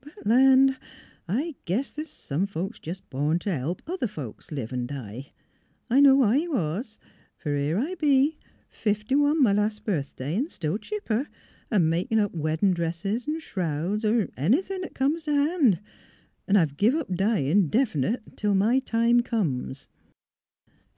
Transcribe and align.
But, 0.00 0.26
land! 0.26 0.78
I 1.28 1.54
guess 1.66 1.90
360 1.92 1.92
THE 1.92 2.00
HEART 2.00 2.00
OF 2.00 2.02
PHILURA 2.02 2.02
th's 2.02 2.10
some 2.10 2.46
folks 2.46 2.80
jes' 2.82 3.00
born 3.10 3.38
t' 3.38 3.50
help 3.50 3.82
other 3.86 4.06
folks 4.06 4.50
live 4.50 4.72
an' 4.72 4.86
die. 4.86 5.32
I 5.90 6.00
know 6.00 6.22
I 6.22 6.46
was; 6.48 6.98
for 7.36 7.54
here 7.54 7.76
I 7.78 7.96
be— 7.96 8.38
fifty 8.70 9.14
one, 9.14 9.46
m' 9.46 9.54
las' 9.54 9.80
birthday, 9.80 10.34
an' 10.34 10.48
still 10.48 10.78
chipper,— 10.78 11.28
a 11.70 11.78
making 11.78 12.20
up 12.20 12.32
wedd'n 12.34 12.72
dresses 12.72 13.28
an' 13.28 13.38
shrouds, 13.38 14.06
er 14.06 14.30
anythin' 14.34 14.82
'at 14.82 14.94
comes 14.94 15.24
t' 15.26 15.32
han'. 15.34 15.78
'N' 16.48 16.56
I've 16.56 16.78
give 16.78 16.94
up 16.94 17.14
dyin', 17.14 17.68
definite, 17.68 18.38
till 18.38 18.54
my 18.54 18.78
time 18.78 19.20
comes." 19.20 19.88